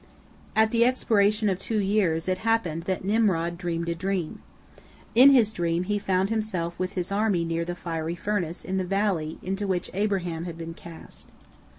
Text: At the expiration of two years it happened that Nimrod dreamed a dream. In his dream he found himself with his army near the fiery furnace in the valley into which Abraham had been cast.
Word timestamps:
At 0.55 0.71
the 0.71 0.83
expiration 0.83 1.47
of 1.47 1.59
two 1.59 1.79
years 1.79 2.27
it 2.27 2.39
happened 2.39 2.85
that 2.85 3.05
Nimrod 3.05 3.55
dreamed 3.55 3.87
a 3.87 3.93
dream. 3.93 4.41
In 5.13 5.29
his 5.29 5.53
dream 5.53 5.83
he 5.83 5.99
found 5.99 6.31
himself 6.31 6.73
with 6.79 6.93
his 6.93 7.11
army 7.11 7.45
near 7.45 7.63
the 7.65 7.75
fiery 7.75 8.15
furnace 8.15 8.65
in 8.65 8.77
the 8.77 8.83
valley 8.83 9.37
into 9.43 9.67
which 9.67 9.91
Abraham 9.93 10.45
had 10.45 10.57
been 10.57 10.73
cast. 10.73 11.27